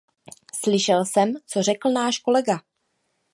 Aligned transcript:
Slyšel 0.55 1.05
jsem, 1.05 1.33
co 1.47 1.63
řekl 1.63 1.89
náš 1.89 2.19
kolega. 2.19 2.59